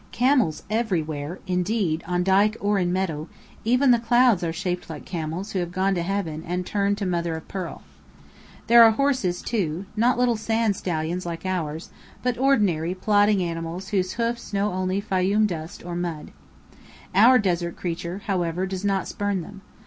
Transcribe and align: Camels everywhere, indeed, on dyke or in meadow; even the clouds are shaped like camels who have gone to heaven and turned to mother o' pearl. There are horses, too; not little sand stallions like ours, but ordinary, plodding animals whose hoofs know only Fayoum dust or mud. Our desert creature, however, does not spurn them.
Camels 0.11 0.63
everywhere, 0.67 1.37
indeed, 1.45 2.03
on 2.07 2.23
dyke 2.23 2.57
or 2.59 2.79
in 2.79 2.91
meadow; 2.91 3.29
even 3.63 3.91
the 3.91 3.99
clouds 3.99 4.43
are 4.43 4.51
shaped 4.51 4.89
like 4.89 5.05
camels 5.05 5.51
who 5.51 5.59
have 5.59 5.71
gone 5.71 5.93
to 5.93 6.01
heaven 6.01 6.43
and 6.43 6.65
turned 6.65 6.97
to 6.97 7.05
mother 7.05 7.35
o' 7.35 7.39
pearl. 7.41 7.83
There 8.65 8.81
are 8.83 8.89
horses, 8.89 9.43
too; 9.43 9.85
not 9.95 10.17
little 10.17 10.37
sand 10.37 10.75
stallions 10.75 11.23
like 11.27 11.45
ours, 11.45 11.91
but 12.23 12.35
ordinary, 12.39 12.95
plodding 12.95 13.43
animals 13.43 13.89
whose 13.89 14.13
hoofs 14.13 14.51
know 14.51 14.73
only 14.73 15.01
Fayoum 15.01 15.45
dust 15.45 15.85
or 15.85 15.95
mud. 15.95 16.31
Our 17.13 17.37
desert 17.37 17.75
creature, 17.75 18.23
however, 18.25 18.65
does 18.65 18.83
not 18.83 19.07
spurn 19.07 19.41
them. 19.41 19.61